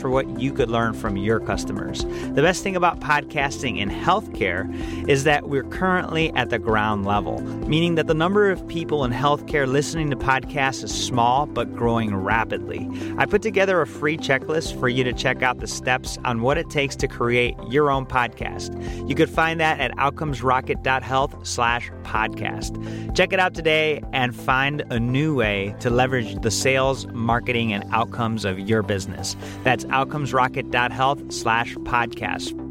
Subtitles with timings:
[0.00, 2.04] for what you could learn from your customers.
[2.04, 4.68] The best thing about podcasting in healthcare
[5.08, 9.12] is that we're currently at the ground level, meaning that the number of people in
[9.12, 12.88] healthcare listening to podcasts is small but growing rapidly.
[13.16, 16.58] I put together a free checklist for you to check out the steps on what
[16.58, 19.08] it takes to create your own podcast.
[19.08, 23.16] You could find that at outcomesrocket.health slash podcast.
[23.16, 27.84] Check it out today and find a new way to leverage the sales, marketing, and
[27.92, 29.36] outcomes of your business.
[29.64, 32.64] That's outcomesrocket.health slash podcast.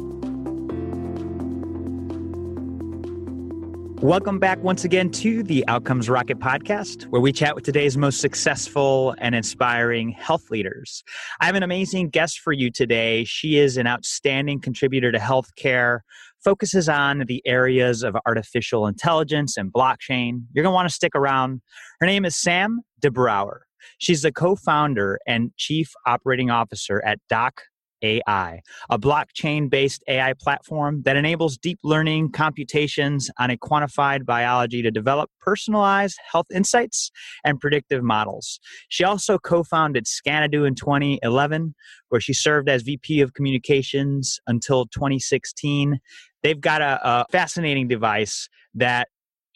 [4.03, 8.19] Welcome back once again to the Outcomes Rocket podcast, where we chat with today's most
[8.19, 11.05] successful and inspiring health leaders.
[11.39, 13.23] I have an amazing guest for you today.
[13.23, 15.99] She is an outstanding contributor to healthcare,
[16.43, 20.43] focuses on the areas of artificial intelligence and blockchain.
[20.53, 21.61] You're going to want to stick around.
[21.99, 23.59] Her name is Sam DeBrouwer.
[23.97, 27.61] She's the co founder and chief operating officer at Doc
[28.03, 34.81] AI, a blockchain based AI platform that enables deep learning computations on a quantified biology
[34.81, 37.11] to develop personalized health insights
[37.43, 38.59] and predictive models.
[38.89, 41.73] She also co founded Scanadu in 2011,
[42.09, 45.99] where she served as VP of Communications until 2016.
[46.43, 49.07] They've got a, a fascinating device that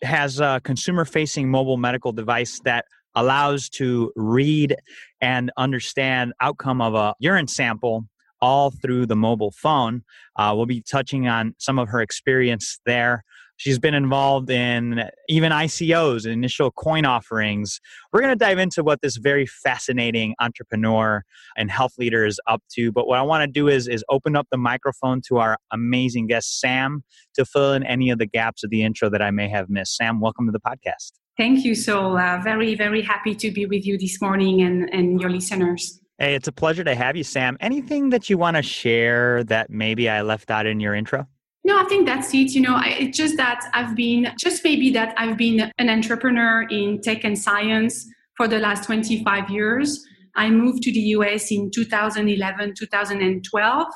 [0.03, 2.85] has a consumer facing mobile medical device that
[3.15, 4.75] allows to read
[5.21, 8.05] and understand outcome of a urine sample
[8.41, 10.03] all through the mobile phone.
[10.35, 13.23] Uh, we'll be touching on some of her experience there.
[13.59, 17.79] She's been involved in even ICOs, initial coin offerings.
[18.13, 21.23] We're going to dive into what this very fascinating entrepreneur
[21.57, 22.91] and health leader is up to.
[22.91, 26.27] But what I want to do is, is open up the microphone to our amazing
[26.27, 27.03] guest, Sam,
[27.33, 29.95] to fill in any of the gaps of the intro that I may have missed.
[29.95, 31.13] Sam, welcome to the podcast.
[31.35, 35.19] Thank you, So, Uh, very, very happy to be with you this morning and, and
[35.19, 35.99] your listeners.
[36.19, 37.57] Hey, it's a pleasure to have you, Sam.
[37.59, 41.27] Anything that you want to share that maybe I left out in your intro?
[41.63, 42.55] No, I think that's it.
[42.55, 47.01] You know, it's just that I've been, just maybe that I've been an entrepreneur in
[47.01, 48.03] tech and science
[48.35, 50.03] for the last 25 years.
[50.35, 53.87] I moved to the US in 2011, 2012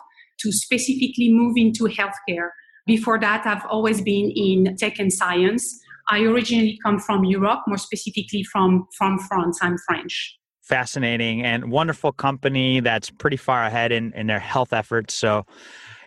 [0.42, 2.50] to specifically move into healthcare.
[2.86, 5.80] Before that, I've always been in tech and science.
[6.10, 9.58] I originally come from Europe, more specifically from, from France.
[9.64, 15.14] I'm French fascinating and wonderful company that's pretty far ahead in, in their health efforts.
[15.14, 15.46] So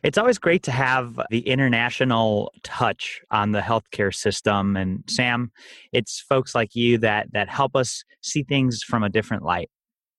[0.02, 4.76] it's always great to have the international touch on the healthcare system.
[4.76, 5.50] And Sam,
[5.92, 9.70] it's folks like you that that help us see things from a different light.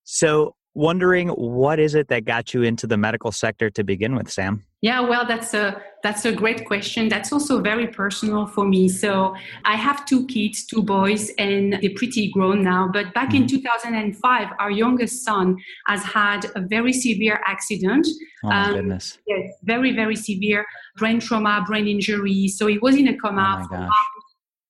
[0.03, 4.29] So wondering what is it that got you into the medical sector to begin with,
[4.29, 4.65] Sam?
[4.85, 7.09] Yeah, well, that's a that's a great question.
[7.09, 8.87] That's also very personal for me.
[8.87, 12.91] So I have two kids, two boys, and they're pretty grown now.
[12.93, 13.65] But back in mm-hmm.
[13.65, 15.57] 2005, our youngest son
[15.87, 18.05] has had a very severe accident.
[18.43, 19.17] Oh my um, goodness!
[19.25, 20.63] Yes, very very severe
[20.97, 22.47] brain trauma, brain injury.
[22.47, 23.67] So he was in a coma.
[23.71, 23.89] Oh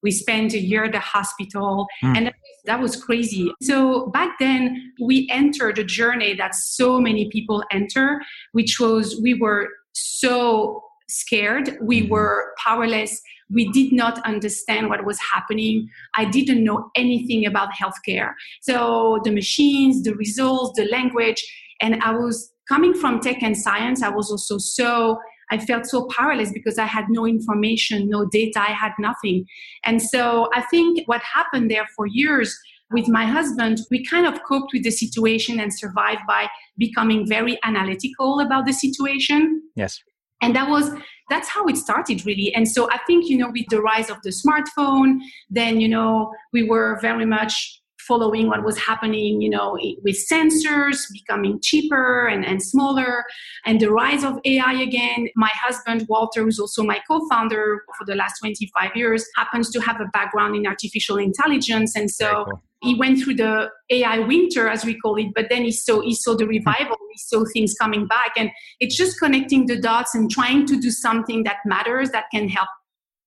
[0.02, 2.16] we spent a year at the hospital, mm.
[2.16, 2.32] and
[2.66, 3.52] that was crazy.
[3.62, 8.22] So back then, we entered a journey that so many people enter,
[8.54, 11.78] which was we were so scared.
[11.82, 12.12] We mm-hmm.
[12.12, 13.22] were powerless.
[13.50, 15.88] We did not understand what was happening.
[16.16, 18.34] I didn't know anything about healthcare.
[18.62, 21.44] So the machines, the results, the language,
[21.80, 24.02] and I was coming from tech and science.
[24.02, 25.20] I was also so
[25.52, 29.46] I felt so powerless because I had no information, no data, I had nothing.
[29.84, 32.58] And so I think what happened there for years
[32.92, 36.48] with my husband, we kind of coped with the situation and survived by
[36.78, 39.62] becoming very analytical about the situation.
[39.76, 40.00] Yes.
[40.42, 40.92] And that was
[41.30, 44.18] that's how it started really and so i think you know with the rise of
[44.24, 45.18] the smartphone
[45.50, 51.12] then you know we were very much following what was happening, you know, with sensors
[51.12, 53.24] becoming cheaper and, and smaller,
[53.66, 55.28] and the rise of AI again.
[55.36, 59.80] My husband, Walter, who's also my co founder for the last 25 years, happens to
[59.82, 61.96] have a background in artificial intelligence.
[61.96, 62.64] And so cool.
[62.82, 66.14] he went through the AI winter, as we call it, but then he saw, he
[66.14, 68.32] saw the revival, he saw things coming back.
[68.38, 72.50] And it's just connecting the dots and trying to do something that matters that can
[72.50, 72.70] help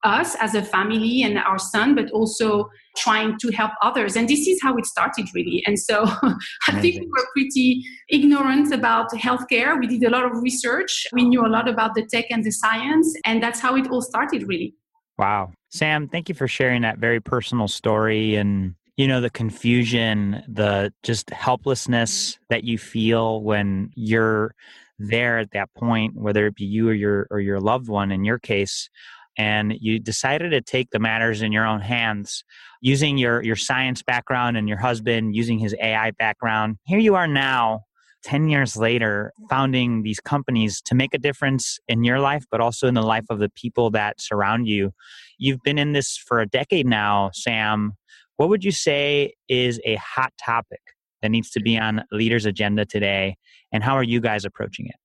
[0.04, 4.16] us as a family and our son, but also trying to help others.
[4.16, 5.62] And this is how it started, really.
[5.66, 6.04] And so
[6.68, 9.78] I think we were pretty ignorant about healthcare.
[9.78, 12.52] We did a lot of research, we knew a lot about the tech and the
[12.52, 14.74] science, and that's how it all started, really.
[15.18, 15.52] Wow.
[15.70, 20.92] Sam, thank you for sharing that very personal story and you know the confusion the
[21.04, 24.54] just helplessness that you feel when you're
[24.98, 28.24] there at that point whether it be you or your or your loved one in
[28.24, 28.90] your case
[29.38, 32.44] and you decided to take the matters in your own hands
[32.82, 36.76] using your your science background and your husband using his AI background.
[36.84, 37.84] Here you are now
[38.24, 42.88] 10 years later founding these companies to make a difference in your life but also
[42.88, 44.90] in the life of the people that surround you.
[45.38, 47.92] You've been in this for a decade now Sam.
[48.36, 50.80] What would you say is a hot topic
[51.22, 53.36] that needs to be on leaders agenda today
[53.72, 54.96] and how are you guys approaching it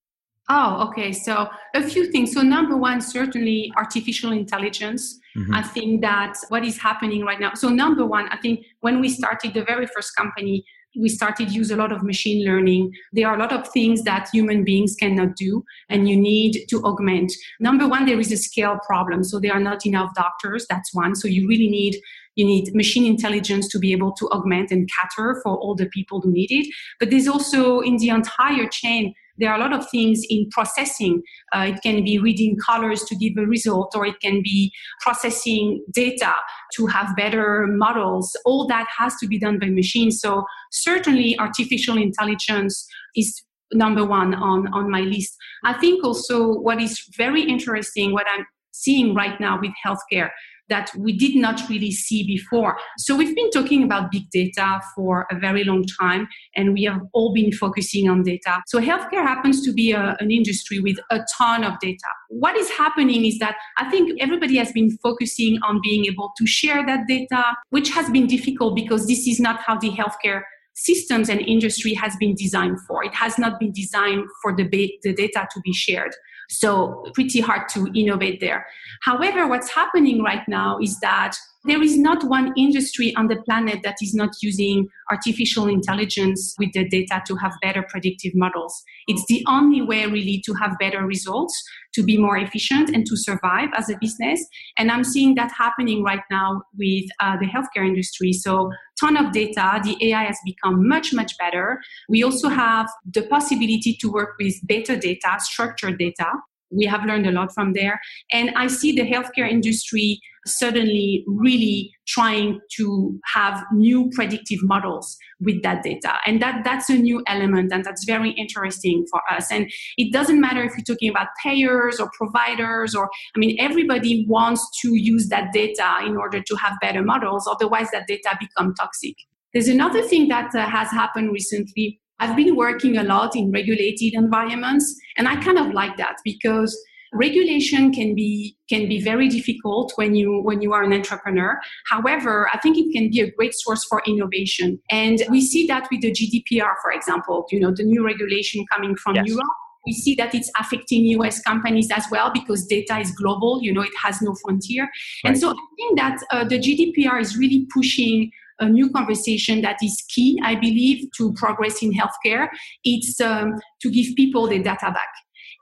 [0.50, 1.14] Oh, okay.
[1.14, 2.34] So a few things.
[2.34, 5.20] So number one, certainly artificial intelligence.
[5.38, 5.54] Mm-hmm.
[5.54, 7.54] I think that what is happening right now.
[7.54, 10.66] So number one, I think when we started the very first company,
[11.00, 12.94] we started use a lot of machine learning.
[13.14, 16.84] There are a lot of things that human beings cannot do, and you need to
[16.84, 17.32] augment.
[17.60, 19.24] Number one, there is a scale problem.
[19.24, 20.68] So there are not enough doctors.
[20.70, 21.16] That's one.
[21.16, 21.96] So you really need
[22.36, 26.20] you need machine intelligence to be able to augment and cater for all the people
[26.20, 26.68] who need it.
[27.00, 31.22] But there's also in the entire chain there are a lot of things in processing.
[31.56, 34.72] Uh, it can be reading colors to give a result, or it can be
[35.02, 36.34] processing data
[36.76, 38.36] to have better models.
[38.46, 40.20] All that has to be done by machines.
[40.22, 42.86] So certainly artificial intelligence
[43.16, 43.44] is
[43.74, 45.36] number one on, on my list.
[45.64, 50.30] I think also what is very interesting, what I'm seeing right now with healthcare,
[50.70, 52.78] that we did not really see before.
[52.98, 57.02] So we've been talking about big data for a very long time, and we have
[57.14, 58.62] all been focusing on data.
[58.68, 62.08] So healthcare happens to be a, an industry with a ton of data.
[62.30, 66.48] What is happening is that I think everybody has been focusing on being able to
[66.48, 70.42] share that data, which has been difficult because this is not how the healthcare
[70.76, 73.04] systems and industry has been designed for.
[73.04, 76.14] It has not been designed for the, ba- the data to be shared.
[76.50, 78.66] So pretty hard to innovate there.
[79.02, 81.36] However, what's happening right now is that
[81.66, 86.74] there is not one industry on the planet that is not using artificial intelligence with
[86.74, 88.84] the data to have better predictive models.
[89.08, 91.64] It's the only way really to have better results,
[91.94, 94.46] to be more efficient and to survive as a business.
[94.78, 98.34] And I'm seeing that happening right now with uh, the healthcare industry.
[98.34, 98.70] So
[99.04, 99.82] ton of data.
[99.84, 101.82] The AI has become much, much better.
[102.08, 106.28] We also have the possibility to work with better data, structured data.
[106.72, 108.00] We have learned a lot from there.
[108.32, 115.62] And I see the healthcare industry suddenly really trying to have new predictive models with
[115.64, 116.14] that data.
[116.26, 119.52] And that that's a new element and that's very interesting for us.
[119.52, 124.26] And it doesn't matter if you're talking about payers or providers or i mean everybody
[124.28, 128.74] wants to use that data in order to have better models otherwise that data become
[128.76, 129.16] toxic.
[129.54, 132.00] There's another thing that uh, has happened recently.
[132.20, 136.78] I've been working a lot in regulated environments and i kind of like that because
[137.14, 142.50] regulation can be can be very difficult when you when you are an entrepreneur however
[142.54, 146.02] i think it can be a great source for innovation and we see that with
[146.02, 149.28] the gdpr for example you know the new regulation coming from yes.
[149.28, 153.74] europe we see that it's affecting US companies as well because data is global, you
[153.74, 154.84] know, it has no frontier.
[154.84, 155.32] Right.
[155.32, 159.78] And so I think that uh, the GDPR is really pushing a new conversation that
[159.84, 162.48] is key, I believe, to progress in healthcare.
[162.84, 165.10] It's um, to give people the data back.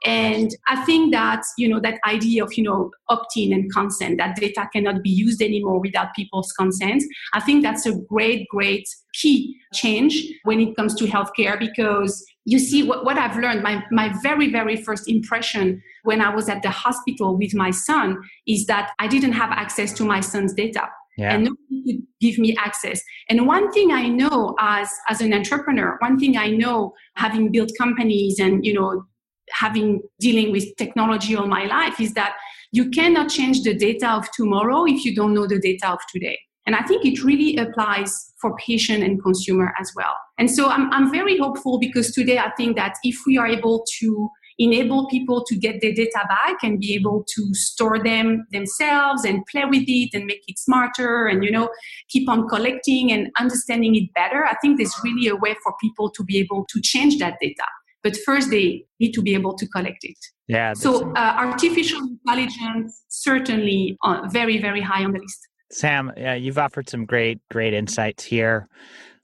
[0.04, 4.36] And I think that, you know, that idea of, you know, opt-in and consent, that
[4.36, 7.04] data cannot be used anymore without people's consent.
[7.34, 12.58] I think that's a great, great key change when it comes to healthcare because you
[12.58, 16.64] see what, what I've learned, my, my very, very first impression when I was at
[16.64, 18.18] the hospital with my son
[18.48, 20.90] is that I didn't have access to my son's data.
[21.18, 21.34] Yeah.
[21.34, 23.02] and nobody could give me access.
[23.30, 27.72] And one thing I know as as an entrepreneur, one thing I know having built
[27.78, 29.06] companies and you know
[29.52, 32.36] having dealing with technology all my life is that
[32.72, 36.40] you cannot change the data of tomorrow if you don't know the data of today.
[36.66, 40.16] And I think it really applies for patient and consumer as well.
[40.38, 43.86] And so I'm, I'm very hopeful because today I think that if we are able
[44.00, 44.30] to
[44.60, 49.46] enable people to get their data back and be able to store them themselves and
[49.48, 51.70] play with it and make it smarter and you know
[52.10, 56.12] keep on collecting and understanding it better i think there's really a way for people
[56.12, 57.64] to be able to change that data
[58.04, 60.18] but first they need to be able to collect it
[60.48, 66.32] yeah so uh, artificial intelligence certainly uh, very very high on the list sam uh,
[66.32, 68.68] you've offered some great great insights here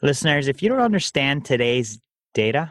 [0.01, 1.99] listeners if you don't understand today's
[2.33, 2.69] data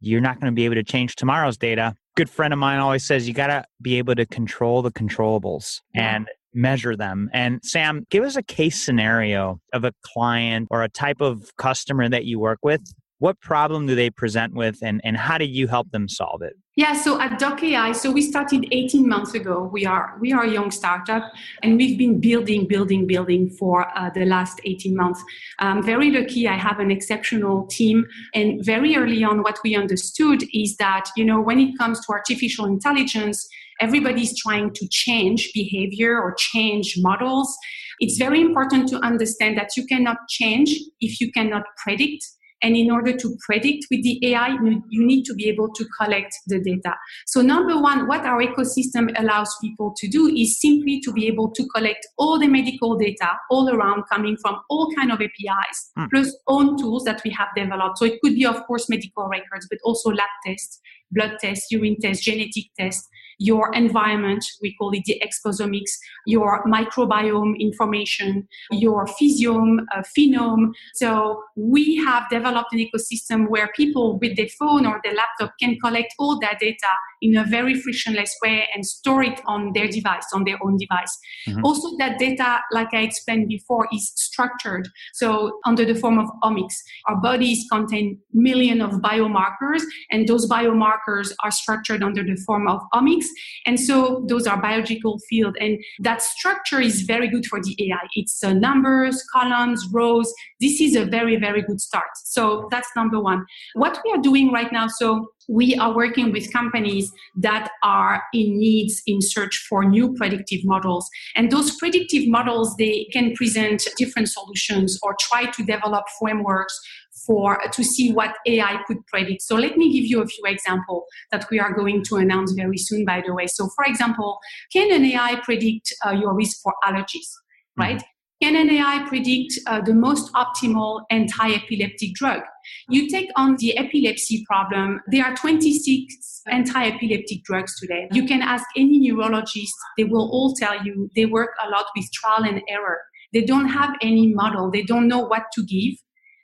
[0.00, 3.04] you're not going to be able to change tomorrow's data good friend of mine always
[3.04, 6.16] says you got to be able to control the controllables yeah.
[6.16, 7.30] and measure them.
[7.32, 12.08] And Sam, give us a case scenario of a client or a type of customer
[12.08, 12.80] that you work with
[13.18, 16.54] what problem do they present with and, and how do you help them solve it?
[16.76, 19.70] Yeah so at doc ai so we started 18 months ago.
[19.72, 21.32] We are we are a young startup
[21.62, 25.24] and we've been building building building for uh, the last 18 months.
[25.58, 28.04] I'm very lucky i have an exceptional team
[28.34, 32.12] and very early on what we understood is that you know when it comes to
[32.12, 33.48] artificial intelligence
[33.80, 37.56] everybody's trying to change behavior or change models.
[37.98, 40.70] It's very important to understand that you cannot change
[41.00, 42.24] if you cannot predict
[42.62, 44.48] and in order to predict with the AI,
[44.88, 46.94] you need to be able to collect the data.
[47.26, 51.50] So number one, what our ecosystem allows people to do is simply to be able
[51.50, 56.08] to collect all the medical data all around coming from all kind of APIs, mm.
[56.10, 57.98] plus own tools that we have developed.
[57.98, 61.96] So it could be, of course, medical records, but also lab tests, blood tests, urine
[62.00, 63.06] tests, genetic tests,
[63.38, 65.90] your environment, we call it the exposomics,
[66.26, 70.72] your microbiome information, your physiome, uh, phenome.
[70.94, 75.78] So we have developed an ecosystem where people with their phone or their laptop can
[75.80, 76.88] collect all that data
[77.22, 81.16] in a very frictionless way and store it on their device, on their own device.
[81.48, 81.64] Mm-hmm.
[81.64, 84.88] Also, that data, like I explained before, is structured.
[85.14, 86.74] So under the form of omics,
[87.08, 92.80] our bodies contain millions of biomarkers, and those biomarkers are structured under the form of
[92.94, 93.26] omics
[93.64, 95.56] and so those are biological field.
[95.60, 98.06] And that structure is very good for the AI.
[98.14, 100.32] It's uh, numbers, columns, rows.
[100.60, 102.08] This is a very, very good start.
[102.24, 103.44] So that's number one.
[103.74, 108.58] What we are doing right now, so we are working with companies that are in
[108.58, 114.28] needs in search for new predictive models and those predictive models they can present different
[114.28, 116.78] solutions or try to develop frameworks
[117.26, 119.42] for to see what AI could predict.
[119.42, 122.78] So let me give you a few examples that we are going to announce very
[122.78, 123.46] soon, by the way.
[123.46, 124.38] So, for example,
[124.72, 127.30] can an AI predict uh, your risk for allergies?
[127.32, 127.82] Mm-hmm.
[127.82, 127.96] Right?
[127.96, 128.44] Mm-hmm.
[128.44, 132.42] Can an AI predict uh, the most optimal anti-epileptic drug?
[132.88, 135.00] You take on the epilepsy problem.
[135.08, 138.08] There are 26 anti-epileptic drugs today.
[138.12, 142.10] You can ask any neurologist; they will all tell you they work a lot with
[142.12, 142.98] trial and error.
[143.32, 144.70] They don't have any model.
[144.70, 145.94] They don't know what to give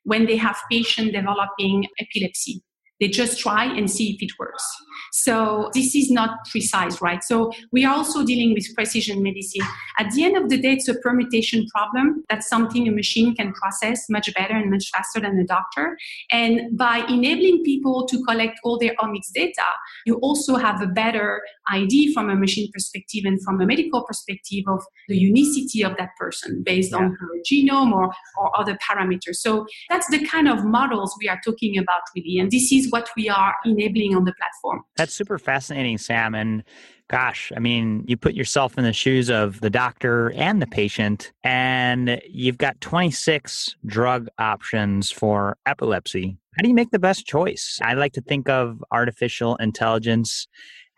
[0.04, 2.62] when they have patient developing epilepsy.
[3.02, 4.64] They just try and see if it works.
[5.10, 7.22] So this is not precise, right?
[7.24, 9.66] So we are also dealing with precision medicine.
[9.98, 12.24] At the end of the day, it's a permutation problem.
[12.30, 15.98] That's something a machine can process much better and much faster than a doctor.
[16.30, 19.66] And by enabling people to collect all their omics data,
[20.06, 21.42] you also have a better
[21.72, 26.10] idea from a machine perspective and from a medical perspective of the unicity of that
[26.16, 26.98] person based yeah.
[26.98, 29.36] on her genome or, or other parameters.
[29.36, 32.38] So that's the kind of models we are talking about really.
[32.38, 34.82] And this is what we are enabling on the platform.
[34.96, 36.34] That's super fascinating, Sam.
[36.34, 36.62] And
[37.08, 41.32] gosh, I mean, you put yourself in the shoes of the doctor and the patient,
[41.42, 46.36] and you've got 26 drug options for epilepsy.
[46.56, 47.78] How do you make the best choice?
[47.82, 50.46] I like to think of artificial intelligence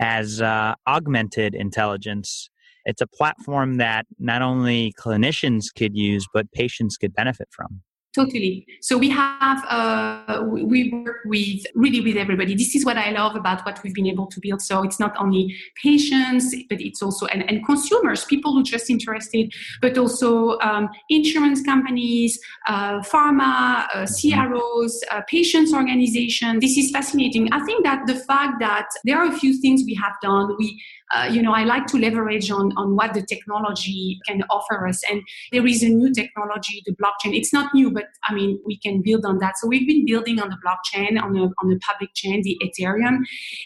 [0.00, 2.50] as uh, augmented intelligence.
[2.84, 7.82] It's a platform that not only clinicians could use, but patients could benefit from.
[8.14, 8.64] Totally.
[8.80, 12.54] So we have uh, we work with really with everybody.
[12.54, 14.62] This is what I love about what we've been able to build.
[14.62, 18.88] So it's not only patients, but it's also and, and consumers, people who are just
[18.88, 19.52] interested,
[19.82, 26.60] but also um, insurance companies, uh, pharma, uh, CROs, uh, patients organization.
[26.60, 27.52] This is fascinating.
[27.52, 30.54] I think that the fact that there are a few things we have done.
[30.56, 30.80] We
[31.14, 35.00] uh, you know, I like to leverage on, on what the technology can offer us.
[35.08, 37.36] And there is a new technology, the blockchain.
[37.36, 39.58] It's not new, but I mean, we can build on that.
[39.58, 43.18] So we've been building on the blockchain, on the, on the public chain, the Ethereum.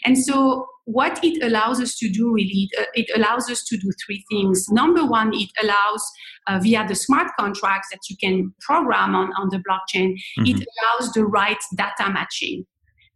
[0.05, 3.91] And so what it allows us to do really, uh, it allows us to do
[4.05, 4.67] three things.
[4.69, 6.03] Number one, it allows
[6.47, 10.45] uh, via the smart contracts that you can program on, on the blockchain, mm-hmm.
[10.45, 12.65] it allows the right data matching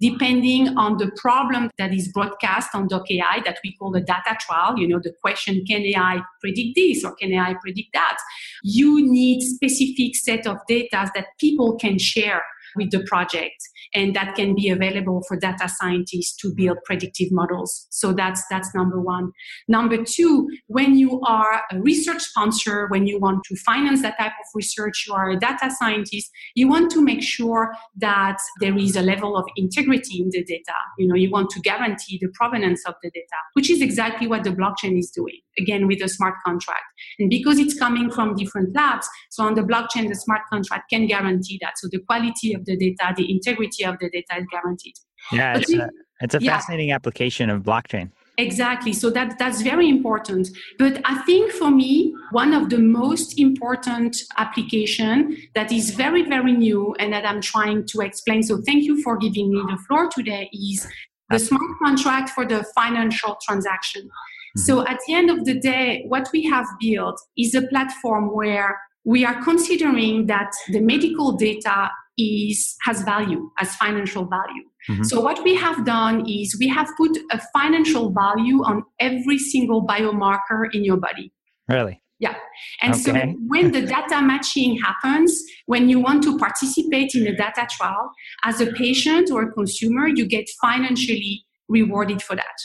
[0.03, 4.35] depending on the problem that is broadcast on Doc AI that we call the data
[4.37, 8.17] trial, you know, the question, can AI predict this or can AI predict that?
[8.63, 12.43] You need specific set of data that people can share
[12.75, 13.55] with the project
[13.93, 17.87] and that can be available for data scientists to build predictive models.
[17.89, 19.31] So that's that's number one.
[19.67, 24.31] Number two when you are a research sponsor when you want to finance that type
[24.31, 28.95] of research you are a data scientist you want to make sure that there is
[28.95, 30.73] a level of integrity in the data.
[30.97, 34.43] You know you want to guarantee the provenance of the data which is exactly what
[34.43, 36.83] the blockchain is doing again with a smart contract
[37.19, 41.05] and because it's coming from different labs so on the blockchain the smart contract can
[41.07, 44.95] guarantee that so the quality of the data the integrity of the data is guaranteed
[45.31, 45.89] yeah it's a,
[46.21, 46.95] it's a fascinating yeah.
[46.95, 48.93] application of blockchain Exactly.
[48.93, 50.49] So that that's very important.
[50.79, 56.53] But I think for me, one of the most important application that is very very
[56.53, 58.41] new and that I'm trying to explain.
[58.41, 60.49] So thank you for giving me the floor today.
[60.51, 60.87] Is
[61.29, 64.09] the smart contract for the financial transaction.
[64.57, 64.65] Mm-hmm.
[64.65, 68.77] So at the end of the day, what we have built is a platform where
[69.05, 75.03] we are considering that the medical data is has value as financial value mm-hmm.
[75.03, 79.85] so what we have done is we have put a financial value on every single
[79.85, 81.31] biomarker in your body
[81.67, 82.35] really yeah
[82.83, 83.01] and okay.
[83.01, 88.11] so when the data matching happens when you want to participate in a data trial
[88.43, 92.57] as a patient or a consumer you get financially rewarded for that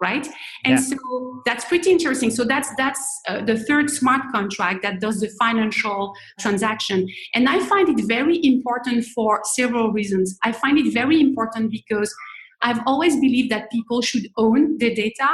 [0.00, 0.26] right?
[0.64, 0.96] And yeah.
[0.96, 2.30] so that's pretty interesting.
[2.30, 7.08] So that's that's uh, the third smart contract that does the financial transaction.
[7.34, 10.38] And i find it very important for several reasons.
[10.42, 12.14] I find it very important because
[12.62, 15.28] I've always believed that people should own the data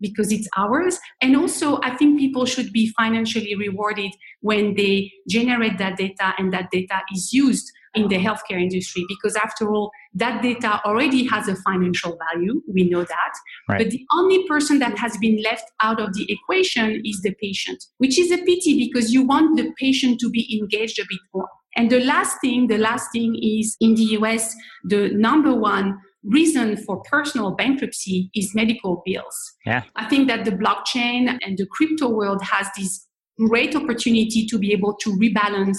[0.00, 0.98] because it's ours.
[1.20, 6.52] And also, I think people should be financially rewarded when they generate that data and
[6.52, 8.34] that data is used in the uh-huh.
[8.34, 13.32] healthcare industry because after all that data already has a financial value we know that
[13.68, 13.78] right.
[13.78, 17.84] but the only person that has been left out of the equation is the patient
[17.98, 21.48] which is a pity because you want the patient to be engaged a bit more
[21.76, 24.54] and the last thing the last thing is in the US
[24.84, 29.54] the number one reason for personal bankruptcy is medical bills.
[29.64, 29.84] Yeah.
[29.96, 33.06] I think that the blockchain and the crypto world has this
[33.38, 35.78] great opportunity to be able to rebalance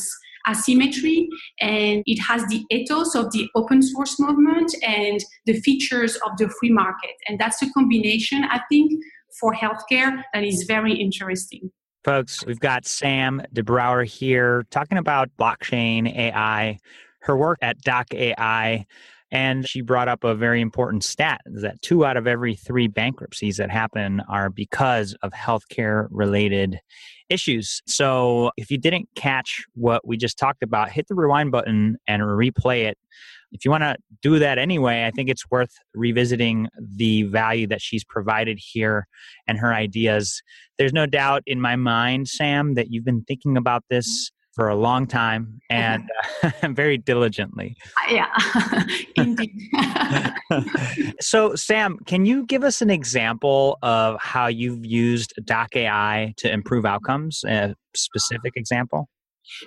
[0.50, 1.29] asymmetry
[1.60, 6.50] and it has the ethos of the open source movement and the features of the
[6.60, 7.15] free market.
[7.27, 8.91] And that's a combination i think
[9.39, 11.72] for healthcare that is very interesting.
[12.03, 16.79] Folks we've got sam debrouwer here talking about blockchain ai
[17.22, 18.86] her work at doc ai
[19.32, 23.58] and she brought up a very important stat that two out of every three bankruptcies
[23.58, 26.80] that happen are because of healthcare related
[27.30, 27.82] issues.
[27.86, 32.24] So if you didn't catch what we just talked about, hit the rewind button and
[32.24, 32.98] replay it.
[33.52, 37.82] If you want to do that anyway, I think it's worth revisiting the value that
[37.82, 39.08] she's provided here
[39.48, 40.42] and her ideas.
[40.78, 44.76] There's no doubt in my mind, Sam, that you've been thinking about this for a
[44.76, 46.04] long time and
[46.43, 47.78] uh, very diligently.
[48.10, 48.28] Yeah,
[49.15, 49.56] indeed.
[51.22, 56.52] so, Sam, can you give us an example of how you've used Doc AI to
[56.52, 57.45] improve outcomes?
[57.45, 59.08] A specific example?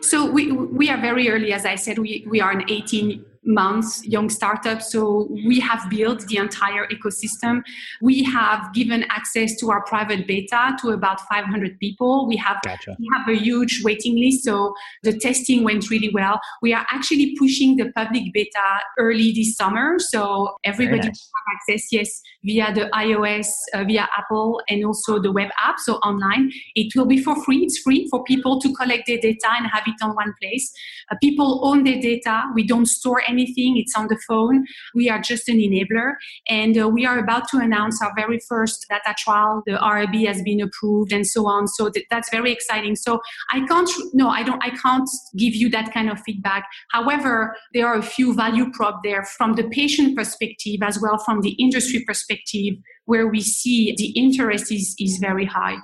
[0.02, 1.98] So we we are very early, as I said.
[1.98, 7.62] We we are an 18 months young startup so we have built the entire ecosystem.
[8.00, 12.26] We have given access to our private beta to about 500 people.
[12.28, 12.96] We have gotcha.
[12.98, 14.44] we have a huge waiting list.
[14.44, 16.40] So the testing went really well.
[16.60, 19.98] We are actually pushing the public beta early this summer.
[19.98, 21.30] So everybody nice.
[21.34, 25.78] have access yes via the ios uh, via apple and also the web app.
[25.78, 27.64] So online it will be for free.
[27.64, 30.72] It's free for people to collect their data and have it on one place.
[31.10, 32.44] Uh, people own their data.
[32.54, 33.76] We don't store anything.
[33.76, 34.64] It's on the phone.
[34.94, 36.14] We are just an enabler.
[36.48, 39.62] And uh, we are about to announce our very first data trial.
[39.66, 41.66] The IRB has been approved and so on.
[41.68, 42.96] So th- that's very exciting.
[42.96, 46.64] So I can't, no, I don't, I can't give you that kind of feedback.
[46.90, 51.40] However, there are a few value prop there from the patient perspective as well from
[51.40, 52.74] the industry perspective
[53.06, 55.76] where we see the interest is, is very high.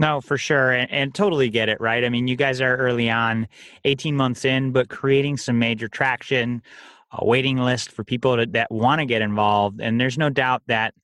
[0.00, 0.72] No, for sure.
[0.72, 2.02] And, and, totally get it, right?
[2.02, 3.46] I mean, you guys are early on,
[3.84, 6.62] 18 months in, but creating some major traction,
[7.12, 9.78] a waiting list for people to, that want to get involved.
[9.78, 10.94] And there's no doubt that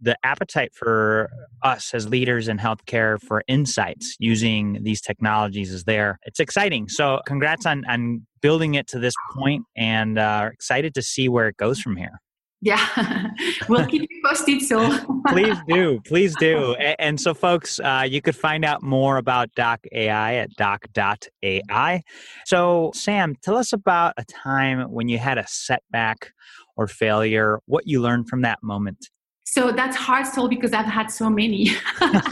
[0.00, 1.28] the appetite for
[1.62, 6.18] us as leaders in healthcare for insights using these technologies is there.
[6.24, 6.88] It's exciting.
[6.88, 11.48] So, congrats on, on building it to this point and uh, excited to see where
[11.48, 12.20] it goes from here.
[12.62, 13.28] Yeah,
[13.68, 14.62] we'll keep you posted.
[14.62, 16.74] So please do, please do.
[16.74, 22.02] And, and so, folks, uh, you could find out more about Doc AI at doc.ai.
[22.46, 26.32] So, Sam, tell us about a time when you had a setback
[26.76, 27.60] or failure.
[27.66, 29.10] What you learned from that moment.
[29.44, 31.70] So that's hard still because I've had so many.
[32.00, 32.24] if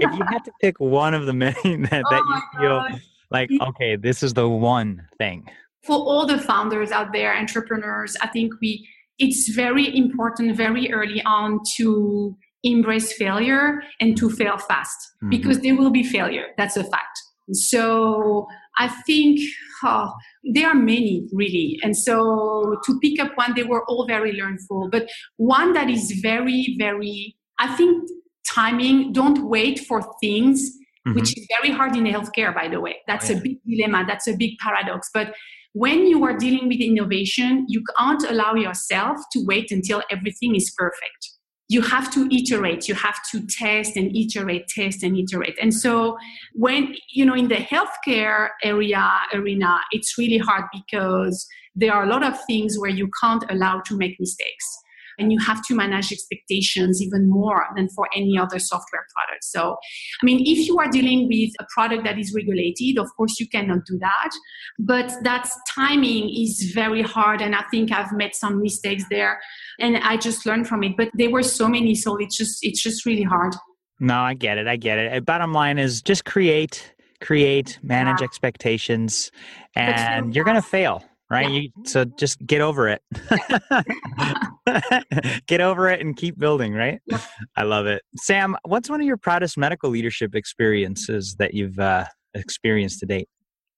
[0.00, 3.00] you had to pick one of the many that, that oh you feel God.
[3.30, 5.48] like, okay, this is the one thing.
[5.86, 11.22] For all the founders out there, entrepreneurs, I think we it's very important very early
[11.22, 15.30] on to embrace failure and to fail fast mm-hmm.
[15.30, 16.48] because there will be failure.
[16.58, 17.18] That's a fact.
[17.52, 18.46] So
[18.78, 19.40] I think
[19.84, 20.12] oh,
[20.52, 21.78] there are many really.
[21.82, 24.88] And so to pick up one, they were all very learnful.
[24.90, 28.08] But one that is very, very, I think
[28.48, 30.70] timing, don't wait for things,
[31.06, 31.14] mm-hmm.
[31.14, 32.96] which is very hard in healthcare, by the way.
[33.06, 33.38] That's oh, yeah.
[33.38, 34.04] a big dilemma.
[34.06, 35.10] That's a big paradox.
[35.12, 35.34] But
[35.76, 40.72] when you are dealing with innovation, you can't allow yourself to wait until everything is
[40.74, 41.32] perfect.
[41.68, 42.88] You have to iterate.
[42.88, 45.58] You have to test and iterate test and iterate.
[45.60, 46.16] And so
[46.54, 52.08] when you know in the healthcare area arena it's really hard because there are a
[52.08, 54.66] lot of things where you can't allow to make mistakes
[55.18, 59.44] and you have to manage expectations even more than for any other software product.
[59.44, 59.76] So,
[60.22, 63.48] I mean, if you are dealing with a product that is regulated, of course you
[63.48, 64.30] cannot do that,
[64.78, 67.40] but that timing is very hard.
[67.40, 69.40] And I think I've made some mistakes there
[69.78, 71.94] and I just learned from it, but there were so many.
[71.94, 73.54] So it's just, it's just really hard.
[73.98, 74.66] No, I get it.
[74.66, 75.24] I get it.
[75.24, 78.26] Bottom line is just create, create, manage yeah.
[78.26, 79.30] expectations,
[79.74, 81.50] and you're going to fail right?
[81.50, 81.60] Yeah.
[81.60, 83.02] You, so just get over it.
[85.46, 87.00] get over it and keep building, right?
[87.06, 87.20] Yeah.
[87.56, 88.02] I love it.
[88.16, 93.28] Sam, what's one of your proudest medical leadership experiences that you've uh, experienced to date?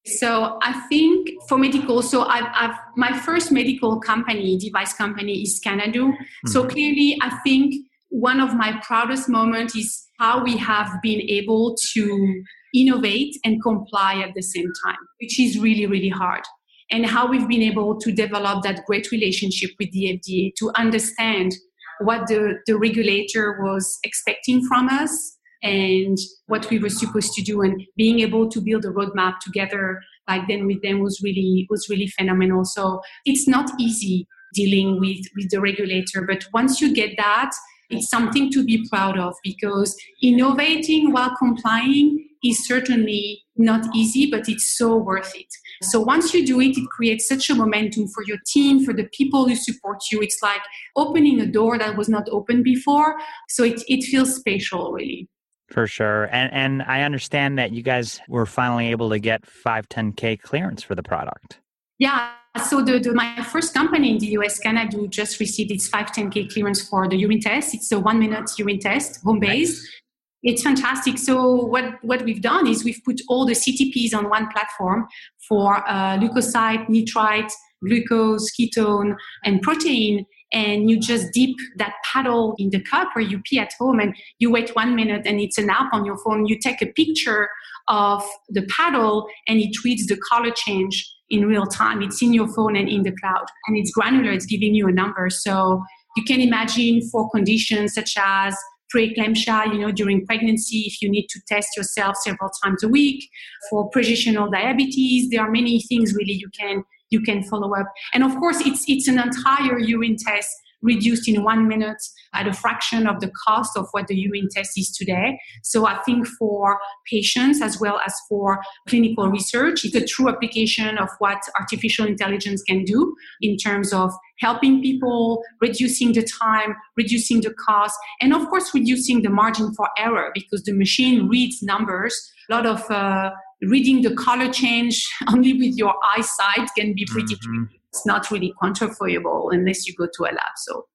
[0.06, 5.60] So I think for medical, so I've, I've, my first medical company, device company, is
[5.60, 5.94] Scanadu.
[5.94, 6.48] Mm-hmm.
[6.48, 7.74] So clearly, I think
[8.10, 12.42] one of my proudest moments is how we have been able to
[12.74, 16.42] innovate and comply at the same time, which is really, really hard
[16.90, 21.54] and how we've been able to develop that great relationship with the FDA to understand
[22.00, 27.62] what the, the regulator was expecting from us and what we were supposed to do
[27.62, 31.88] and being able to build a roadmap together back then with them was really was
[31.88, 32.64] really phenomenal.
[32.64, 37.50] So it's not easy dealing with with the regulator but once you get that
[37.90, 44.48] it's something to be proud of because innovating while complying is certainly not easy, but
[44.48, 45.52] it's so worth it.
[45.82, 49.08] So once you do it, it creates such a momentum for your team, for the
[49.12, 50.20] people who support you.
[50.20, 50.62] It's like
[50.96, 53.16] opening a door that was not open before.
[53.48, 55.28] So it, it feels special, really.
[55.68, 56.24] For sure.
[56.32, 60.94] And and I understand that you guys were finally able to get 510K clearance for
[60.94, 61.60] the product.
[61.98, 62.32] Yeah.
[62.64, 66.82] So the, the, my first company in the US, Scanadu, just received its 510K clearance
[66.82, 67.74] for the urine test.
[67.74, 69.82] It's a one minute urine test, home based.
[69.82, 70.02] Nice.
[70.42, 71.18] It's fantastic.
[71.18, 75.08] So what, what we've done is we've put all the CTPs on one platform
[75.48, 77.52] for uh, leukocyte, nitrite,
[77.84, 80.24] glucose, ketone, and protein.
[80.52, 84.14] And you just dip that paddle in the cup or you pee at home and
[84.38, 86.46] you wait one minute and it's an app on your phone.
[86.46, 87.50] You take a picture
[87.88, 92.00] of the paddle and it reads the color change in real time.
[92.00, 93.44] It's in your phone and in the cloud.
[93.66, 95.28] And it's granular, it's giving you a number.
[95.28, 95.82] So
[96.16, 98.56] you can imagine for conditions such as
[98.94, 103.28] preeclampsia, you know, during pregnancy, if you need to test yourself several times a week.
[103.70, 107.86] For precessional diabetes, there are many things really you can you can follow up.
[108.12, 110.50] And of course, it's it's an entire urine test
[110.82, 112.00] reduced in one minute
[112.34, 115.38] at a fraction of the cost of what the urine test is today.
[115.62, 116.78] So I think for
[117.10, 122.62] patients as well as for clinical research, it's a true application of what artificial intelligence
[122.62, 128.48] can do in terms of helping people, reducing the time, reducing the cost, and of
[128.48, 132.32] course, reducing the margin for error because the machine reads numbers.
[132.50, 133.30] A lot of uh,
[133.62, 137.64] reading the color change only with your eyesight can be pretty mm-hmm.
[137.64, 140.52] tricky it's not really quantifiable unless you go to a lab.
[140.56, 140.86] So,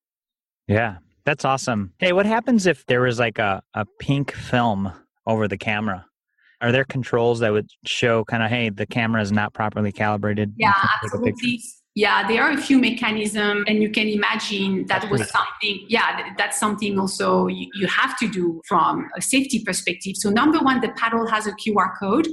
[0.68, 1.94] yeah, that's awesome.
[2.00, 4.92] Hey, what happens if there was like a, a pink film
[5.26, 6.06] over the camera?
[6.62, 10.54] Are there controls that would show kind of, hey, the camera is not properly calibrated?
[10.58, 11.60] Yeah, absolutely.
[11.96, 15.86] Yeah, there are a few mechanisms, and you can imagine that was something.
[15.88, 20.16] Yeah, that's something also you, you have to do from a safety perspective.
[20.18, 22.28] So, number one, the paddle has a QR code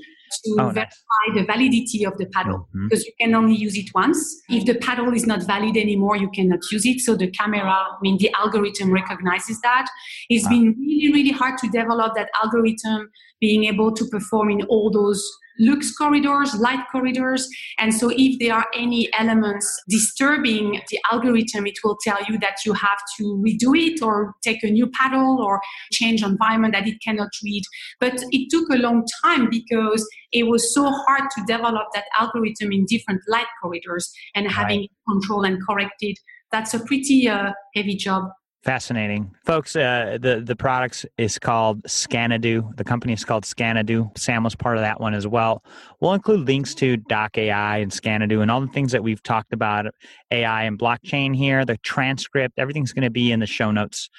[0.45, 1.35] to oh, verify nice.
[1.35, 2.89] the validity of the paddle mm-hmm.
[2.89, 4.41] because you can only use it once.
[4.49, 7.01] If the paddle is not valid anymore, you cannot use it.
[7.01, 9.89] So the camera, I mean, the algorithm recognizes that.
[10.29, 10.51] It's wow.
[10.51, 15.23] been really, really hard to develop that algorithm being able to perform in all those
[15.61, 17.49] lux corridors, light corridors.
[17.79, 22.57] And so if there are any elements disturbing the algorithm, it will tell you that
[22.65, 25.61] you have to redo it or take a new paddle or
[25.93, 27.63] change environment that it cannot read.
[28.01, 32.73] But it took a long time because it was so hard to develop that algorithm
[32.73, 34.91] in different light corridors and having right.
[35.09, 36.19] control and correct it.
[36.51, 38.25] That's a pretty uh, heavy job.
[38.63, 39.75] Fascinating, folks.
[39.75, 42.77] Uh, the the products is called Scanadu.
[42.77, 44.17] The company is called Scanadu.
[44.19, 45.65] Sam was part of that one as well.
[46.01, 49.55] We'll include links to Doc AI and Scanadu and all the things that we've talked
[49.55, 49.87] about
[50.31, 51.65] AI and blockchain here.
[51.65, 54.11] The transcript, everything's going to be in the show notes.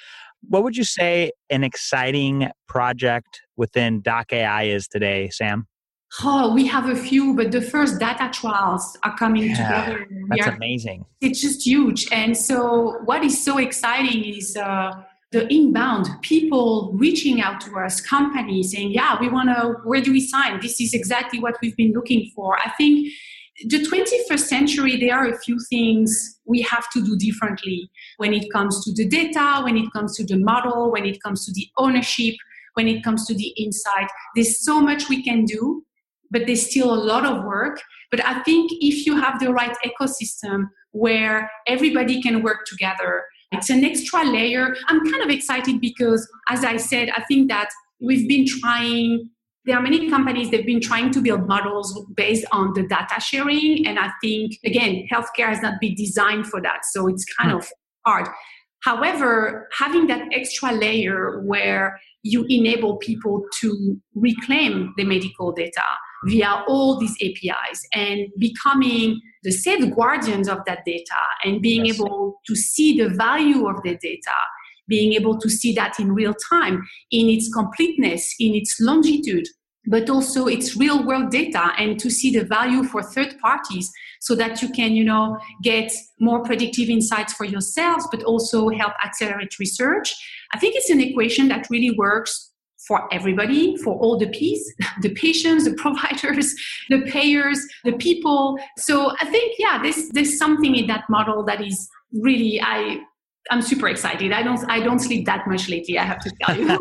[0.48, 5.68] What would you say an exciting project within Doc AI is today, Sam?
[6.22, 10.06] Oh, we have a few, but the first data trials are coming yeah, together.
[10.28, 11.06] That's are, amazing.
[11.22, 12.06] It's just huge.
[12.12, 14.92] And so, what is so exciting is uh,
[15.30, 20.12] the inbound people reaching out to us, companies saying, Yeah, we want to, where do
[20.12, 20.60] we sign?
[20.60, 22.58] This is exactly what we've been looking for.
[22.58, 23.08] I think
[23.66, 28.52] the 21st century, there are a few things we have to do differently when it
[28.52, 31.68] comes to the data, when it comes to the model, when it comes to the
[31.78, 32.34] ownership,
[32.74, 34.08] when it comes to the insight.
[34.34, 35.84] There's so much we can do
[36.32, 37.80] but there's still a lot of work.
[38.10, 43.70] But I think if you have the right ecosystem where everybody can work together, it's
[43.70, 44.74] an extra layer.
[44.88, 47.68] I'm kind of excited because, as I said, I think that
[48.00, 49.28] we've been trying
[49.64, 53.20] there are many companies that have been trying to build models based on the data
[53.20, 57.52] sharing and i think again healthcare has not been designed for that so it's kind
[57.52, 57.58] hmm.
[57.58, 57.68] of
[58.04, 58.26] hard
[58.80, 65.84] however having that extra layer where you enable people to reclaim the medical data
[66.24, 71.96] via all these APIs and becoming the safe guardians of that data and being yes.
[71.96, 74.38] able to see the value of the data,
[74.88, 79.46] being able to see that in real time, in its completeness, in its longitude,
[79.86, 84.34] but also its real world data and to see the value for third parties so
[84.36, 89.58] that you can you know get more predictive insights for yourselves but also help accelerate
[89.58, 90.14] research
[90.54, 92.51] i think it's an equation that really works
[92.86, 96.54] for everybody, for all the P's, the patients, the providers,
[96.90, 98.58] the payers, the people.
[98.78, 103.00] So I think, yeah, there's, there's something in that model that is really, I,
[103.50, 104.32] I'm super excited.
[104.32, 106.78] I don't I don't sleep that much lately, I have to tell you.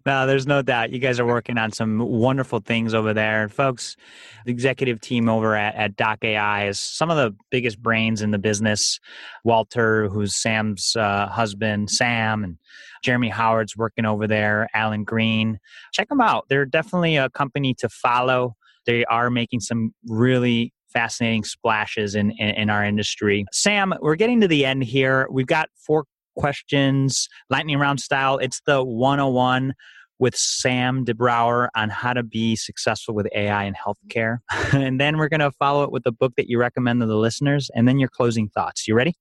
[0.06, 0.90] no, there's no doubt.
[0.90, 3.48] You guys are working on some wonderful things over there.
[3.48, 3.96] Folks,
[4.44, 8.32] the executive team over at, at Doc AI is some of the biggest brains in
[8.32, 8.98] the business.
[9.44, 12.58] Walter, who's Sam's uh, husband, Sam, and
[13.02, 15.58] Jeremy Howard's working over there, Alan Greene.
[15.92, 16.46] Check them out.
[16.48, 18.54] They're definitely a company to follow.
[18.86, 23.44] They are making some really fascinating splashes in, in, in our industry.
[23.52, 25.26] Sam, we're getting to the end here.
[25.30, 26.04] We've got four
[26.36, 28.38] questions, lightning round style.
[28.38, 29.74] It's the 101
[30.18, 34.38] with Sam DeBrouwer on how to be successful with AI in healthcare.
[34.72, 37.16] and then we're going to follow it with the book that you recommend to the
[37.16, 38.88] listeners and then your closing thoughts.
[38.88, 39.14] You ready?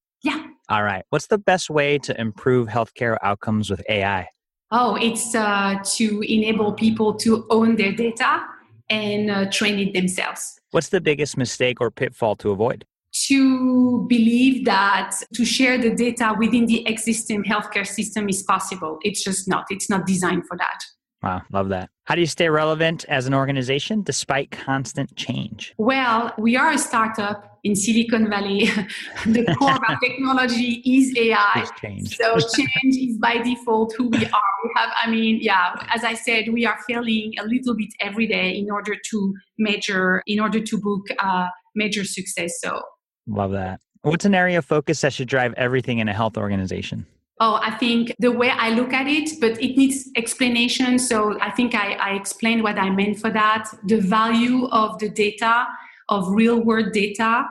[0.70, 1.04] All right.
[1.10, 4.28] What's the best way to improve healthcare outcomes with AI?
[4.72, 8.42] Oh, it's uh, to enable people to own their data
[8.90, 10.60] and uh, train it themselves.
[10.72, 12.86] What's the biggest mistake or pitfall to avoid?
[13.28, 18.98] To believe that to share the data within the existing healthcare system is possible.
[19.04, 19.66] It's just not.
[19.70, 20.80] It's not designed for that.
[21.26, 21.90] Wow, love that.
[22.04, 25.74] How do you stay relevant as an organization despite constant change?
[25.80, 28.66] Well, we are a startup in Silicon Valley.
[29.26, 31.68] the core of our technology is AI.
[31.82, 32.16] Change.
[32.16, 34.52] So change is by default who we are.
[34.64, 38.28] We have, I mean, yeah, as I said, we are failing a little bit every
[38.28, 42.62] day in order to measure, in order to book uh, major success.
[42.62, 42.84] So
[43.26, 43.80] love that.
[44.04, 47.08] What's an area of focus that should drive everything in a health organization?
[47.40, 50.98] Oh, I think the way I look at it, but it needs explanation.
[50.98, 53.70] So I think I, I explained what I meant for that.
[53.88, 55.68] The value of the data,
[56.10, 57.46] of real world data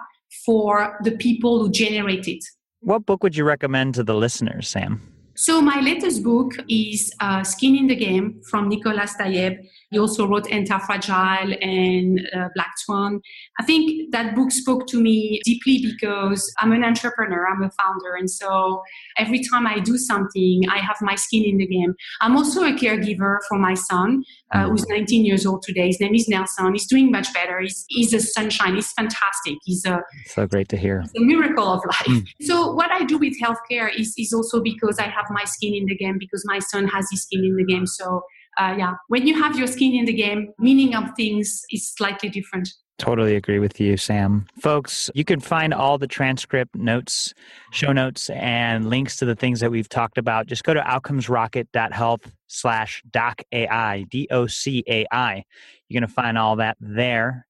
[0.45, 2.43] for the people who generate it.
[2.81, 5.01] What book would you recommend to the listeners, Sam?
[5.37, 9.55] So my latest book is uh, Skin in the Game from Nicolas Taleb.
[9.91, 13.21] He also wrote Anti-Fragile and uh, Black Swan.
[13.59, 18.15] I think that book spoke to me deeply because I'm an entrepreneur, I'm a founder.
[18.15, 18.83] And so
[19.19, 21.95] every time I do something, I have my skin in the game.
[22.21, 24.23] I'm also a caregiver for my son,
[24.55, 24.71] uh, mm.
[24.71, 25.89] who's 19 years old today.
[25.89, 26.73] His name is Nelson.
[26.73, 27.61] He's doing much better.
[27.61, 28.77] He's, he's a sunshine.
[28.77, 29.59] He's fantastic.
[29.65, 31.01] He's a, so great to hear.
[31.01, 32.07] a miracle of life.
[32.07, 32.27] Mm.
[32.45, 35.87] So what I do with healthcare is, is also because I have my skin in
[35.87, 37.87] the game, because my son has his skin in the game.
[37.87, 38.23] So
[38.59, 42.29] uh, yeah, when you have your skin in the game, meaning of things is slightly
[42.29, 42.69] different.
[42.99, 44.47] Totally agree with you, Sam.
[44.61, 47.35] Folks, you can find all the transcript notes,
[47.73, 50.47] show notes, and links to the things that we've talked about.
[50.47, 55.45] Just go to outcomesrocket.health slash docai, D-O-C-A-I.
[55.89, 57.47] You're going to find all that there.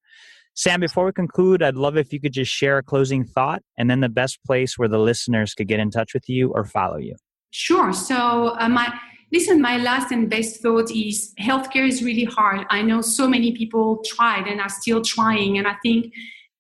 [0.55, 3.91] Sam, before we conclude, I'd love if you could just share a closing thought and
[3.91, 6.97] then the best place where the listeners could get in touch with you or follow
[6.97, 7.17] you.
[7.51, 7.93] Sure.
[7.93, 8.93] So, uh, my
[9.35, 12.65] Listen, my last and best thought is healthcare is really hard.
[12.71, 15.59] I know so many people tried and are still trying.
[15.59, 16.15] And I think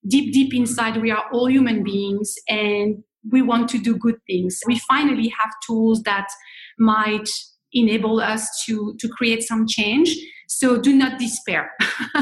[0.09, 2.35] deep, deep inside, we are all human beings.
[2.49, 4.59] And we want to do good things.
[4.67, 6.27] We finally have tools that
[6.77, 7.29] might
[7.73, 10.09] enable us to, to create some change.
[10.49, 11.71] So do not despair.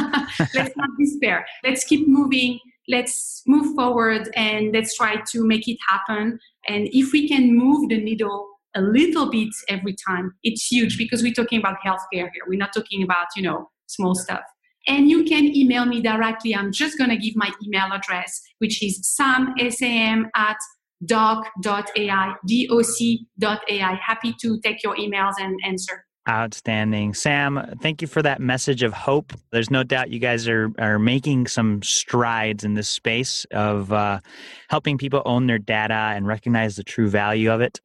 [0.55, 1.47] let's not despair.
[1.65, 2.61] Let's keep moving.
[2.91, 6.39] Let's move forward and let's try to make it happen.
[6.69, 11.23] And if we can move the needle a little bit every time, it's huge because
[11.23, 12.45] we're talking about healthcare here.
[12.47, 14.43] We're not talking about, you know, small stuff.
[14.89, 16.55] And you can email me directly.
[16.55, 20.57] I'm just going to give my email address, which is sam, S-A-M, at
[21.05, 24.01] doc.ai, D-O-C.ai.
[24.05, 26.05] Happy to take your emails and answer.
[26.29, 27.15] Outstanding.
[27.15, 29.33] Sam, thank you for that message of hope.
[29.51, 34.21] There's no doubt you guys are, are making some strides in this space of uh,
[34.69, 37.81] helping people own their data and recognize the true value of it.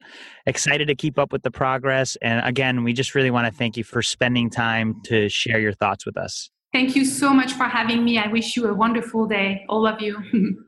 [0.46, 2.16] Excited to keep up with the progress.
[2.22, 5.72] And again, we just really want to thank you for spending time to share your
[5.72, 6.48] thoughts with us.
[6.72, 8.18] Thank you so much for having me.
[8.18, 10.22] I wish you a wonderful day, all of you.